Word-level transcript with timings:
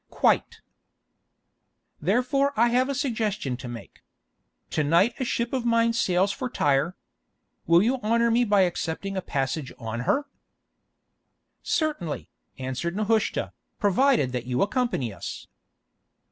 "Quite." 0.09 0.61
"Therefore 2.01 2.53
I 2.57 2.69
have 2.69 2.89
a 2.89 2.95
suggestion 2.95 3.55
to 3.57 3.67
make. 3.67 4.01
To 4.71 4.83
night 4.83 5.13
a 5.19 5.23
ship 5.23 5.53
of 5.53 5.63
mine 5.63 5.93
sails 5.93 6.31
for 6.31 6.49
Tyre. 6.49 6.95
Will 7.67 7.83
you 7.83 7.97
honour 7.97 8.31
me 8.31 8.43
by 8.43 8.61
accepting 8.61 9.15
a 9.15 9.21
passage 9.21 9.71
on 9.77 9.99
her?" 10.09 10.25
"Certainly," 11.61 12.31
answered 12.57 12.95
Nehushta, 12.95 13.53
"provided 13.79 14.31
that 14.31 14.47
you 14.47 14.63
accompany 14.63 15.13
us." 15.13 15.45